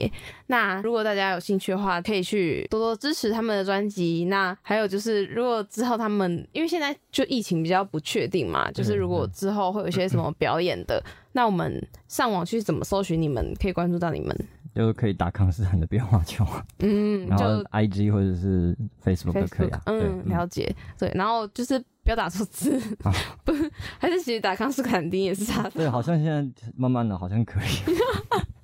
[0.48, 4.26] 那如果大家有兴趣的话，可以去多多支持他们的专辑。
[4.26, 11.00] 那还有就是，如果之后他们因为现在就疫情比较不确定嘛，就是如果之后会有一些什么表演的。
[11.34, 13.22] 那我们上网去怎么搜寻？
[13.22, 14.36] 你们可以关注到你们，
[14.74, 16.46] 就可以打康斯坦的变化球，
[16.80, 19.82] 嗯， 然后 I G 或者是 Facebook 都可以啊。
[19.86, 20.74] 嗯，了解。
[20.98, 22.80] 对，然后就是不要打错字，
[23.44, 23.52] 不，
[24.00, 25.72] 还是其实打康斯坦丁也是他的。
[25.72, 27.66] 对，好像现在慢慢的，好像可以。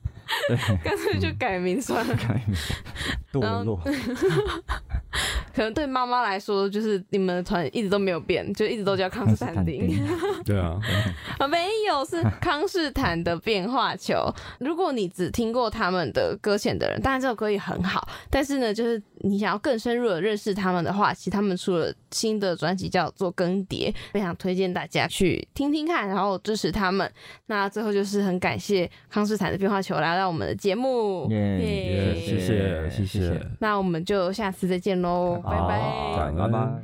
[0.47, 2.15] 对， 干脆就改名算了。
[2.15, 2.55] 改名，
[3.31, 3.79] 堕落。
[5.55, 9.89] 可能对妈妈来说，就是你们的团一直都没有变，就一直都叫康斯坦丁。
[10.45, 10.79] 对啊，
[11.49, 14.31] 没有是康斯坦的变化球。
[14.59, 27.11] 如果你只听过他们的搁浅的人，当然这首歌也很好，但是呢，就是你想要更深入的认识他们的话，其实他们出了新的专辑叫做《更迭》，非常推荐大家去听听看，然后支持他们。
[27.47, 33.39] 那最后就是很感谢康斯坦的变化球来到我们的节目，耶，谢谢谢谢。
[33.59, 36.81] 那我们就下次再见喽，拜拜，拜拜。